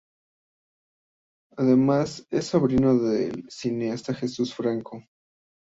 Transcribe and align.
Además 1.57 2.25
es 2.31 2.47
sobrino 2.47 2.97
del 2.97 3.45
cineasta 3.51 4.15
Jesús 4.15 4.51
Franco. 4.51 5.03